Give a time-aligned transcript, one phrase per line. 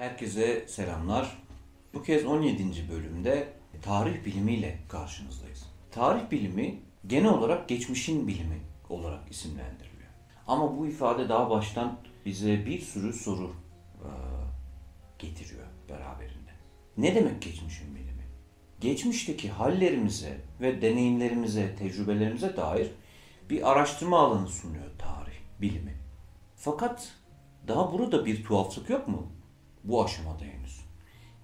[0.00, 1.36] Herkese selamlar.
[1.94, 2.88] Bu kez 17.
[2.90, 3.48] bölümde
[3.82, 5.66] tarih bilimiyle karşınızdayız.
[5.90, 10.10] Tarih bilimi genel olarak geçmişin bilimi olarak isimlendiriliyor.
[10.46, 13.52] Ama bu ifade daha baştan bize bir sürü soru
[13.98, 14.08] e,
[15.18, 16.50] getiriyor beraberinde.
[16.96, 18.24] Ne demek geçmişin bilimi?
[18.80, 22.90] Geçmişteki hallerimize ve deneyimlerimize, tecrübelerimize dair
[23.50, 25.94] bir araştırma alanı sunuyor tarih bilimi.
[26.56, 27.12] Fakat
[27.68, 29.39] daha burada bir tuhaflık yok mu?
[29.84, 30.80] Bu aşamada henüz.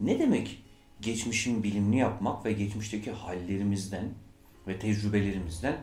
[0.00, 0.62] Ne demek
[1.00, 4.10] geçmişin bilimini yapmak ve geçmişteki hallerimizden
[4.66, 5.76] ve tecrübelerimizden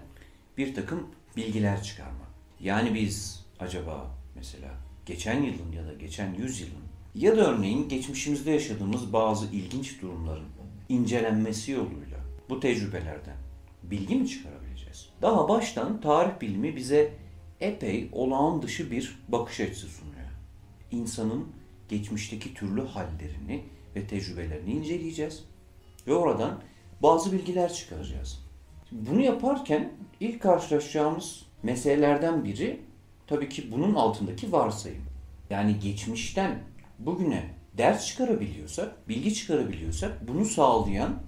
[0.57, 2.33] bir takım bilgiler çıkarmak?
[2.59, 4.69] Yani biz acaba mesela
[5.05, 6.83] geçen yılın ya da geçen yüzyılın
[7.15, 10.47] ya da örneğin geçmişimizde yaşadığımız bazı ilginç durumların
[10.89, 13.37] incelenmesi yoluyla bu tecrübelerden
[13.83, 15.09] bilgi mi çıkarabileceğiz?
[15.21, 17.13] Daha baştan tarih bilimi bize
[17.61, 20.27] epey olağan dışı bir bakış açısı sunuyor.
[20.91, 21.47] İnsanın
[21.97, 23.63] geçmişteki türlü hallerini
[23.95, 25.43] ve tecrübelerini inceleyeceğiz
[26.07, 26.59] ve oradan
[27.03, 28.45] bazı bilgiler çıkaracağız.
[28.91, 32.81] Bunu yaparken ilk karşılaşacağımız meselelerden biri
[33.27, 35.03] tabii ki bunun altındaki varsayım.
[35.49, 36.59] Yani geçmişten
[36.99, 41.19] bugüne ders çıkarabiliyorsak, bilgi çıkarabiliyorsak bunu sağlayan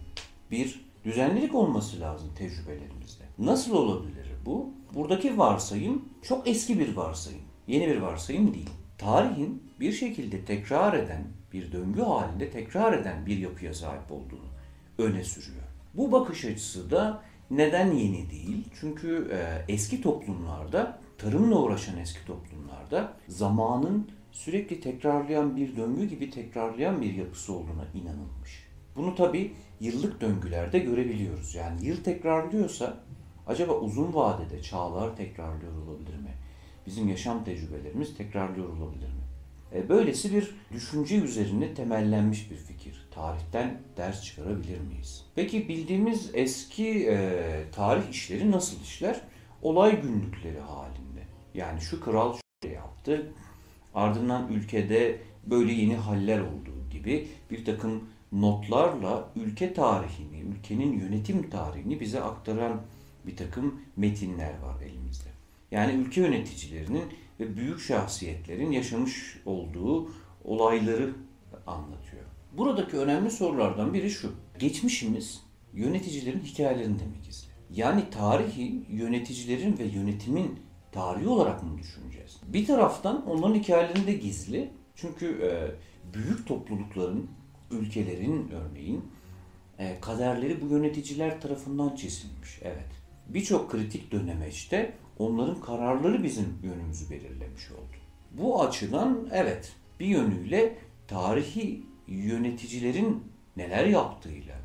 [0.51, 3.23] bir düzenlilik olması lazım tecrübelerimizde.
[3.39, 4.69] Nasıl olabilir bu?
[4.93, 7.41] Buradaki varsayım çok eski bir varsayım.
[7.67, 8.69] Yeni bir varsayım değil.
[8.97, 14.47] Tarihin bir şekilde tekrar eden, bir döngü halinde tekrar eden bir yapıya sahip olduğunu
[14.97, 15.63] öne sürüyor.
[15.93, 18.63] Bu bakış açısı da neden yeni değil?
[18.79, 27.01] Çünkü e, eski toplumlarda, tarımla uğraşan eski toplumlarda zamanın sürekli tekrarlayan bir döngü gibi tekrarlayan
[27.01, 28.67] bir yapısı olduğuna inanılmış.
[28.95, 31.55] Bunu tabi yıllık döngülerde görebiliyoruz.
[31.55, 32.97] Yani yıl tekrarlıyorsa
[33.47, 36.34] acaba uzun vadede çağlar tekrarlıyor olabilir mi?
[36.87, 39.25] Bizim yaşam tecrübelerimiz tekrarlıyor olabilir mi?
[39.73, 43.07] E, böylesi bir düşünce üzerine temellenmiş bir fikir.
[43.11, 45.25] Tarihten ders çıkarabilir miyiz?
[45.35, 49.21] Peki bildiğimiz eski e, tarih işleri nasıl işler?
[49.61, 51.21] Olay günlükleri halinde.
[51.53, 53.33] Yani şu kral şu yaptı,
[53.93, 61.99] ardından ülkede böyle yeni haller olduğu gibi bir takım notlarla ülke tarihini, ülkenin yönetim tarihini
[61.99, 62.81] bize aktaran
[63.27, 65.34] bir takım metinler var elimizde.
[65.71, 67.03] Yani ülke yöneticilerinin
[67.39, 70.11] ve büyük şahsiyetlerin yaşamış olduğu
[70.43, 71.13] olayları
[71.67, 72.23] anlatıyor.
[72.57, 74.31] Buradaki önemli sorulardan biri şu.
[74.59, 75.41] Geçmişimiz
[75.73, 77.47] yöneticilerin hikayelerinde mi gizli?
[77.69, 80.59] Yani tarihi yöneticilerin ve yönetimin
[80.91, 82.37] tarihi olarak mı düşüneceğiz?
[82.47, 84.71] Bir taraftan onların hikayelerinde gizli.
[84.95, 85.51] Çünkü e,
[86.13, 87.29] büyük toplulukların,
[87.71, 89.05] ülkelerin örneğin
[89.79, 92.59] e, kaderleri bu yöneticiler tarafından çizilmiş.
[92.61, 92.89] Evet.
[93.27, 97.95] Birçok kritik dönemeçte onların kararları bizim yönümüzü belirlemiş oldu.
[98.31, 100.77] Bu açıdan evet bir yönüyle
[101.07, 103.23] tarihi yöneticilerin
[103.57, 104.55] neler yaptığıyla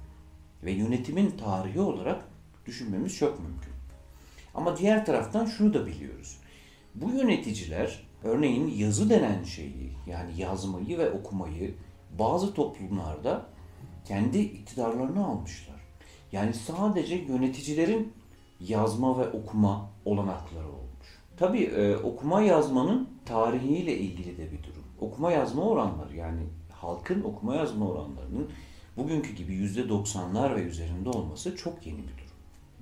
[0.64, 2.24] ve yönetimin tarihi olarak
[2.66, 3.72] düşünmemiz çok mümkün.
[4.54, 6.38] Ama diğer taraftan şunu da biliyoruz.
[6.94, 11.74] Bu yöneticiler örneğin yazı denen şeyi yani yazmayı ve okumayı
[12.18, 13.46] bazı toplumlarda
[14.04, 15.80] kendi iktidarlarına almışlar.
[16.32, 18.12] Yani sadece yöneticilerin
[18.60, 21.19] yazma ve okuma olanakları olmuş.
[21.37, 24.84] Tabii e, okuma yazmanın tarihiyle ilgili de bir durum.
[25.00, 26.41] Okuma yazma oranları yani
[26.72, 28.50] halkın okuma yazma oranlarının
[28.97, 32.31] bugünkü gibi yüzde doksanlar ve üzerinde olması çok yeni bir durum.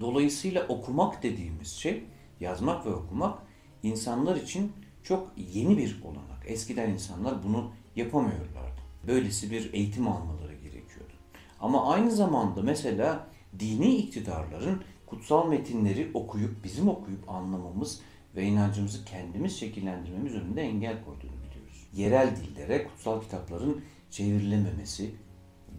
[0.00, 2.04] Dolayısıyla okumak dediğimiz şey,
[2.40, 3.38] yazmak ve okumak
[3.82, 4.72] insanlar için
[5.02, 6.44] çok yeni bir olanak.
[6.46, 8.80] Eskiden insanlar bunu yapamıyorlardı.
[9.06, 11.12] Böylesi bir eğitim almaları gerekiyordu.
[11.60, 13.26] Ama aynı zamanda mesela
[13.58, 18.00] dini iktidarların kutsal metinleri okuyup, bizim okuyup anlamamız
[18.36, 21.88] ve inancımızı kendimiz şekillendirmemiz önünde engel koyduğunu biliyoruz.
[21.94, 25.10] Yerel dillere kutsal kitapların çevrilememesi,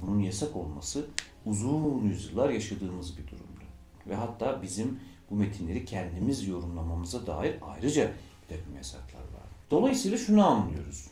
[0.01, 1.07] bunun yasak olması
[1.45, 3.63] uzun yüzyıllar yaşadığımız bir durumdu.
[4.07, 8.11] Ve hatta bizim bu metinleri kendimiz yorumlamamıza dair ayrıca
[8.43, 9.49] bir takım yasaklar var.
[9.71, 11.07] Dolayısıyla şunu anlıyoruz.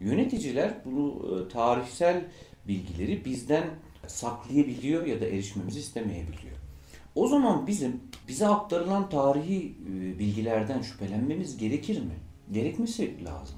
[0.00, 2.24] Yöneticiler bunu e, tarihsel
[2.68, 3.70] bilgileri bizden
[4.06, 6.61] saklayabiliyor ya da erişmemizi istemeyebiliyor.
[7.14, 12.14] O zaman bizim bize aktarılan tarihi e, bilgilerden şüphelenmemiz gerekir mi?
[12.52, 13.56] Gerekmesi lazım.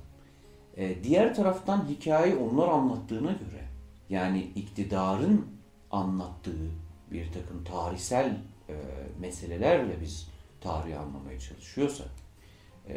[0.77, 3.65] E, diğer taraftan hikaye onlar anlattığına göre
[4.11, 5.47] yani iktidarın
[5.91, 6.71] anlattığı
[7.13, 8.37] bir takım tarihsel
[8.69, 8.75] e,
[9.21, 10.29] meselelerle biz
[10.61, 12.09] tarihi anlamaya çalışıyorsak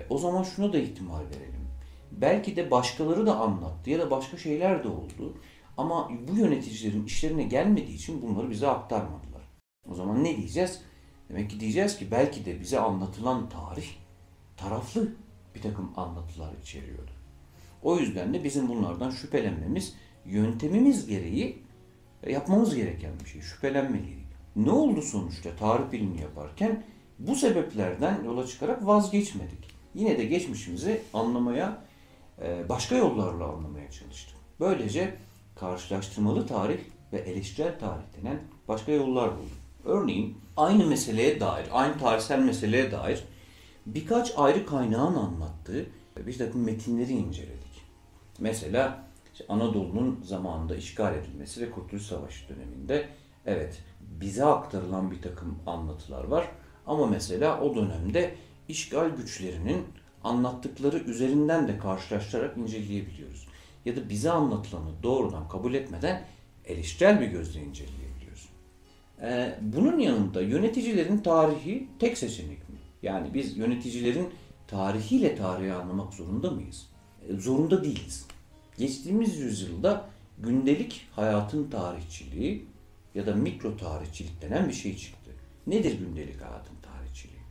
[0.10, 1.68] o zaman şunu da ihtimal verelim.
[2.12, 5.34] Belki de başkaları da anlattı ya da başka şeyler de oldu.
[5.78, 9.27] Ama bu yöneticilerin işlerine gelmediği için bunları bize aktarmadılar.
[9.92, 10.82] O zaman ne diyeceğiz?
[11.30, 13.88] Demek ki diyeceğiz ki belki de bize anlatılan tarih
[14.58, 15.08] taraflı
[15.56, 17.12] bir takım anlatılar içeriyordu.
[17.84, 19.94] O yüzden de bizim bunlardan şüphelenmemiz
[20.26, 21.64] yöntemimiz gereği
[22.30, 23.42] yapmamız gereken bir şey.
[23.42, 24.28] Şüphelenmeliydik.
[24.56, 26.84] Ne oldu sonuçta tarih bilimini yaparken?
[27.20, 29.78] Bu sebeplerden yola çıkarak vazgeçmedik.
[29.96, 31.84] Yine de geçmişimizi anlamaya,
[32.42, 34.36] e, başka yollarla anlamaya çalıştık.
[34.60, 35.16] Böylece
[35.56, 36.80] karşılaştırmalı tarih
[37.14, 39.67] ve eleştirel tarih denen başka yollar bulduk.
[39.88, 43.24] Örneğin aynı meseleye dair, aynı tarihsel meseleye dair
[43.86, 45.86] birkaç ayrı kaynağın anlattığı
[46.18, 47.84] bir takım metinleri inceledik.
[48.40, 53.08] Mesela işte Anadolu'nun zamanında işgal edilmesi ve Kurtuluş Savaşı döneminde
[53.46, 56.48] evet bize aktarılan bir takım anlatılar var.
[56.88, 58.36] Ama mesela o dönemde
[58.68, 59.84] işgal güçlerinin
[60.24, 63.48] anlattıkları üzerinden de karşılaştırarak inceleyebiliyoruz.
[63.86, 66.26] Ya da bize anlatılanı doğrudan kabul etmeden
[66.66, 68.07] eleştirel bir gözle inceleyebiliyoruz.
[69.22, 72.76] Ee, bunun yanında yöneticilerin tarihi tek seçenek mi?
[73.04, 74.30] Yani biz yöneticilerin
[74.68, 76.88] tarihiyle tarihi anlamak zorunda mıyız?
[77.30, 78.28] Ee, zorunda değiliz.
[78.78, 82.66] Geçtiğimiz yüzyılda gündelik hayatın tarihçiliği
[83.16, 85.32] ya da mikro tarihçilik denen bir şey çıktı.
[85.68, 87.42] Nedir gündelik hayatın tarihçiliği?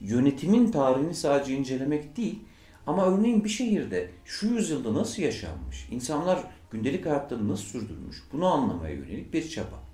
[0.00, 2.38] Yönetimin tarihini sadece incelemek değil
[2.86, 8.94] ama örneğin bir şehirde şu yüzyılda nasıl yaşanmış, insanlar gündelik hayatlarını nasıl sürdürmüş bunu anlamaya
[8.94, 9.87] yönelik bir çaba.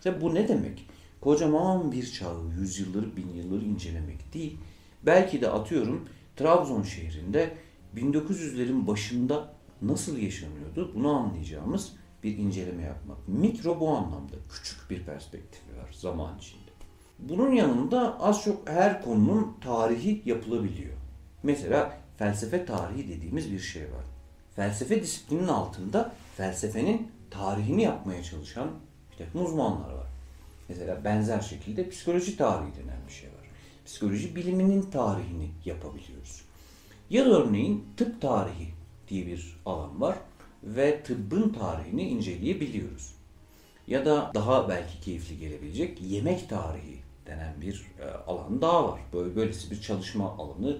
[0.00, 0.86] İşte bu ne demek?
[1.20, 4.58] Kocaman bir çağı, yüzyılları, bin yılları incelemek değil.
[5.02, 7.54] Belki de atıyorum Trabzon şehrinde
[7.96, 11.92] 1900'lerin başında nasıl yaşanıyordu bunu anlayacağımız
[12.22, 13.28] bir inceleme yapmak.
[13.28, 16.70] Mikro bu anlamda küçük bir perspektifi var zaman içinde.
[17.18, 20.94] Bunun yanında az çok her konunun tarihi yapılabiliyor.
[21.42, 24.04] Mesela felsefe tarihi dediğimiz bir şey var.
[24.56, 28.70] Felsefe disiplinin altında felsefenin tarihini yapmaya çalışan
[29.20, 30.06] bir takım uzmanlar var.
[30.68, 33.46] Mesela benzer şekilde psikoloji tarihi denen bir şey var.
[33.86, 36.42] Psikoloji biliminin tarihini yapabiliyoruz.
[37.10, 38.68] Ya da örneğin tıp tarihi
[39.08, 40.16] diye bir alan var
[40.64, 43.14] ve tıbbın tarihini inceleyebiliyoruz.
[43.86, 49.00] Ya da daha belki keyifli gelebilecek yemek tarihi denen bir e, alan daha var.
[49.12, 50.78] Böyle böylesi bir çalışma alanı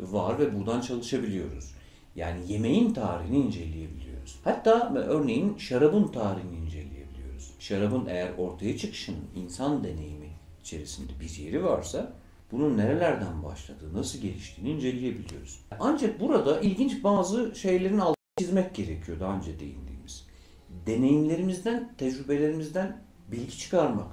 [0.00, 1.74] var ve buradan çalışabiliyoruz.
[2.16, 4.38] Yani yemeğin tarihini inceleyebiliyoruz.
[4.44, 6.62] Hatta örneğin şarabın tarihini.
[7.62, 10.28] Şarabın eğer ortaya çıkışının insan deneyimi
[10.60, 12.12] içerisinde bir yeri varsa
[12.52, 15.60] bunun nerelerden başladığı, nasıl geliştiğini inceleyebiliyoruz.
[15.80, 20.26] Ancak burada ilginç bazı şeylerin altını çizmek gerekiyor daha önce değindiğimiz.
[20.86, 24.12] Deneyimlerimizden, tecrübelerimizden bilgi çıkarmak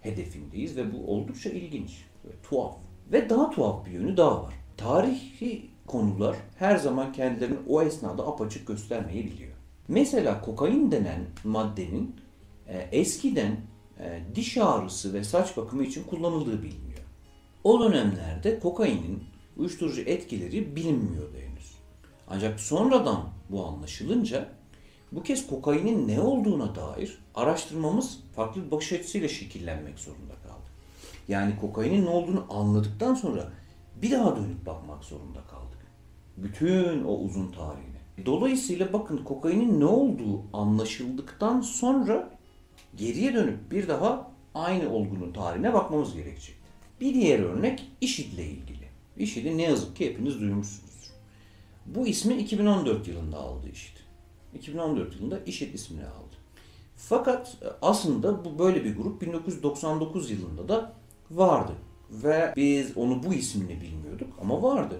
[0.00, 2.76] hedefindeyiz ve bu oldukça ilginç ve tuhaf.
[3.12, 4.54] Ve daha tuhaf bir yönü daha var.
[4.76, 9.52] Tarihi konular her zaman kendilerini o esnada apaçık göstermeyebiliyor.
[9.88, 12.16] Mesela kokain denen maddenin
[12.92, 13.56] eskiden
[14.00, 17.00] e, diş ağrısı ve saç bakımı için kullanıldığı biliniyor.
[17.64, 19.24] O dönemlerde kokainin
[19.56, 21.74] uyuşturucu etkileri bilinmiyordu henüz.
[22.28, 24.48] Ancak sonradan bu anlaşılınca
[25.12, 30.70] bu kez kokainin ne olduğuna dair araştırmamız farklı bir bakış açısıyla şekillenmek zorunda kaldı.
[31.28, 33.52] Yani kokainin ne olduğunu anladıktan sonra
[34.02, 35.86] bir daha dönüp bakmak zorunda kaldık.
[36.36, 38.26] Bütün o uzun tarihine.
[38.26, 42.39] Dolayısıyla bakın kokainin ne olduğu anlaşıldıktan sonra
[42.96, 46.54] geriye dönüp bir daha aynı olgunun tarihine bakmamız gerekecek.
[47.00, 48.88] Bir diğer örnek IŞİD ile ilgili.
[49.16, 50.90] IŞİD'i ne yazık ki hepiniz duymuşsunuzdur.
[51.86, 53.96] Bu ismi 2014 yılında aldı IŞİD.
[54.54, 56.36] 2014 yılında IŞİD ismini aldı.
[56.96, 60.92] Fakat aslında bu böyle bir grup 1999 yılında da
[61.30, 61.72] vardı.
[62.10, 64.96] Ve biz onu bu isimle bilmiyorduk ama vardı.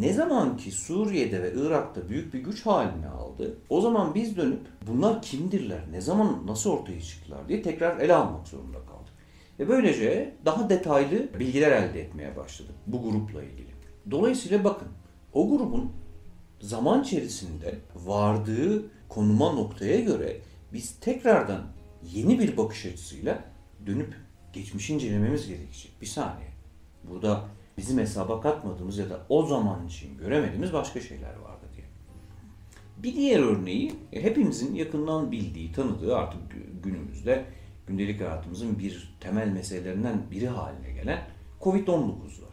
[0.00, 4.60] Ne zaman ki Suriye'de ve Irak'ta büyük bir güç haline aldı, o zaman biz dönüp
[4.86, 9.12] bunlar kimdirler, ne zaman, nasıl ortaya çıktılar diye tekrar ele almak zorunda kaldık.
[9.58, 13.68] Ve böylece daha detaylı bilgiler elde etmeye başladık bu grupla ilgili.
[14.10, 14.88] Dolayısıyla bakın
[15.32, 15.92] o grubun
[16.60, 20.36] zaman içerisinde vardığı konuma noktaya göre
[20.72, 21.62] biz tekrardan
[22.14, 23.44] yeni bir bakış açısıyla
[23.86, 24.14] dönüp
[24.52, 25.92] geçmişi incelememiz gerekecek.
[26.00, 26.48] Bir saniye.
[27.10, 27.44] Burada
[27.78, 31.86] bizim hesaba katmadığımız ya da o zaman için göremediğimiz başka şeyler vardı diye.
[32.96, 36.40] Bir diğer örneği hepimizin yakından bildiği, tanıdığı artık
[36.82, 37.44] günümüzde
[37.86, 41.22] gündelik hayatımızın bir temel meselelerinden biri haline gelen
[41.60, 42.52] Covid-19 var.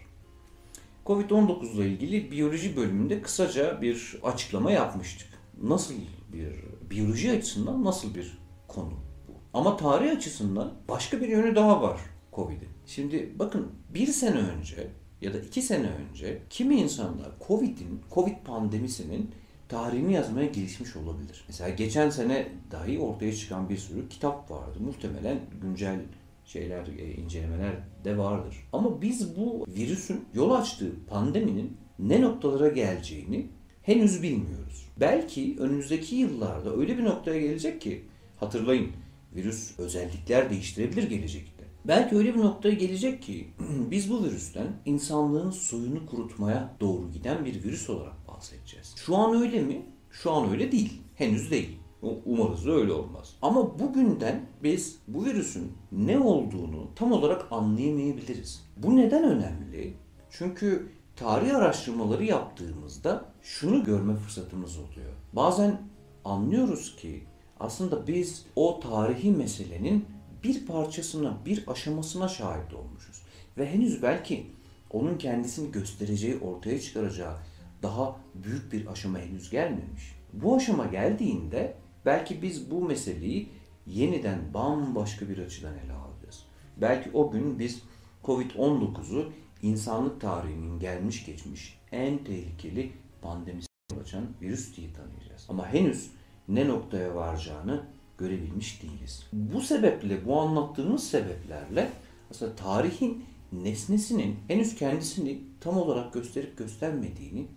[1.06, 5.28] Covid-19 ile ilgili biyoloji bölümünde kısaca bir açıklama yapmıştık.
[5.64, 5.94] Nasıl
[6.34, 6.54] bir,
[6.90, 8.94] biyoloji açısından nasıl bir konu
[9.28, 9.34] bu?
[9.54, 12.00] Ama tarih açısından başka bir yönü daha var
[12.34, 12.70] Covid'in.
[12.86, 14.88] Şimdi bakın bir sene önce
[15.22, 19.32] ya da iki sene önce kimi insanlar Covid'in, Covid pandemisinin
[19.70, 21.44] tarihini yazmaya gelişmiş olabilir.
[21.48, 24.80] Mesela geçen sene dahi ortaya çıkan bir sürü kitap vardı.
[24.80, 26.00] Muhtemelen güncel
[26.46, 28.56] şeyler, e, incelemeler de vardır.
[28.74, 33.48] Ama biz bu virüsün yol açtığı pandeminin ne noktalara geleceğini
[33.82, 34.90] henüz bilmiyoruz.
[35.00, 38.06] Belki önümüzdeki yıllarda öyle bir noktaya gelecek ki
[38.38, 38.92] hatırlayın
[39.36, 41.59] virüs özellikler değiştirebilir gelecekte.
[41.86, 43.48] Belki öyle bir noktaya gelecek ki
[43.92, 48.96] biz bu virüsten insanlığın suyunu kurutmaya doğru giden bir virüs olarak bahsedeceğiz.
[48.98, 49.86] Şu an öyle mi?
[50.12, 51.02] Şu an öyle değil.
[51.16, 51.80] Henüz değil.
[52.26, 53.36] Umarız öyle olmaz.
[53.42, 58.66] Ama bugünden biz bu virüsün ne olduğunu tam olarak anlayamayabiliriz.
[58.78, 59.94] Bu neden önemli?
[60.30, 65.14] Çünkü tarih araştırmaları yaptığımızda şunu görme fırsatımız oluyor.
[65.34, 65.82] Bazen
[66.26, 67.24] anlıyoruz ki
[67.60, 70.06] aslında biz o tarihi meselenin
[70.44, 73.22] bir parçasına, bir aşamasına şahit olmuşuz.
[73.58, 74.46] Ve henüz belki
[74.90, 77.38] onun kendisini göstereceği, ortaya çıkaracağı
[77.84, 80.16] daha büyük bir aşama henüz gelmemiş.
[80.34, 83.50] Bu aşama geldiğinde belki biz bu meseleyi
[83.88, 86.46] yeniden bambaşka bir açıdan ele alacağız.
[86.78, 87.82] Belki o gün biz
[88.24, 89.32] Covid-19'u
[89.62, 92.92] insanlık tarihinin gelmiş geçmiş en tehlikeli
[93.22, 93.68] pandemisi
[94.02, 95.46] açan virüs diye tanıyacağız.
[95.50, 96.12] Ama henüz
[96.48, 97.84] ne noktaya varacağını
[98.20, 99.24] görebilmiş değiliz.
[99.34, 101.90] Bu sebeple, bu anlattığımız sebeplerle
[102.32, 107.48] aslında tarihin nesnesinin henüz kendisini tam olarak gösterip göstermediğini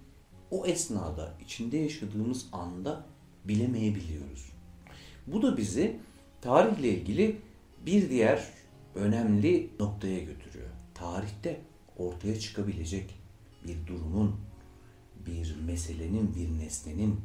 [0.50, 3.04] o esnada içinde yaşadığımız anda
[3.44, 4.52] bilemeyebiliyoruz.
[5.26, 5.96] Bu da bizi
[6.40, 7.36] tarihle ilgili
[7.86, 8.48] bir diğer
[8.94, 10.70] önemli noktaya götürüyor.
[10.94, 11.60] Tarihte
[11.98, 13.14] ortaya çıkabilecek
[13.66, 14.36] bir durumun,
[15.26, 17.20] bir meselenin, bir nesnenin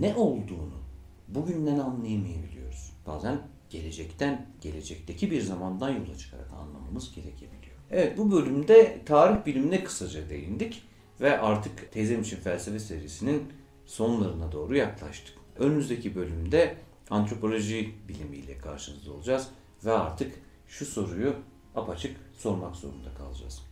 [0.00, 0.89] ne olduğunu
[1.34, 2.92] bugünden anlayamayabiliyoruz.
[3.06, 7.76] Bazen gelecekten, gelecekteki bir zamandan yola çıkarak anlamamız gerekebiliyor.
[7.90, 10.82] Evet bu bölümde tarih bilimine kısaca değindik
[11.20, 13.42] ve artık Teyzem için Felsefe serisinin
[13.86, 15.34] sonlarına doğru yaklaştık.
[15.58, 16.76] Önümüzdeki bölümde
[17.10, 19.48] antropoloji bilimiyle karşınızda olacağız
[19.84, 20.32] ve artık
[20.68, 21.34] şu soruyu
[21.74, 23.62] apaçık sormak zorunda kalacağız.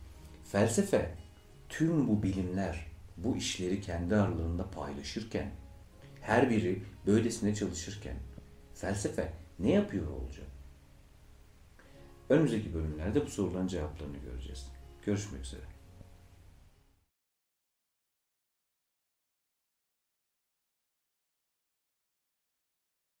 [0.43, 1.15] Felsefe
[1.69, 2.85] tüm bu bilimler
[3.17, 5.51] bu işleri kendi aralarında paylaşırken
[6.21, 8.15] her biri böylesine çalışırken
[8.75, 10.47] felsefe ne yapıyor olacak?
[12.29, 14.67] Önümüzdeki bölümlerde bu soruların cevaplarını göreceğiz.
[15.05, 15.68] Görüşmek üzere.